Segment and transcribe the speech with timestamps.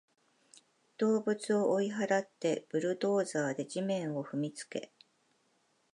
[0.97, 4.91] 動物を追い払って、ブルドーザーで地面を踏みつけ